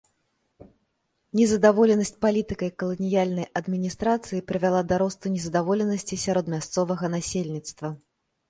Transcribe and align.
Незадаволенасць 1.39 2.13
палітыкай 2.25 2.71
каланіяльнай 2.83 3.47
адміністрацыі 3.61 4.41
прывяла 4.53 4.81
да 4.93 4.99
росту 5.05 5.25
незадаволенасці 5.37 6.15
сярод 6.25 6.45
мясцовага 6.59 7.05
насельніцтва. 7.17 7.87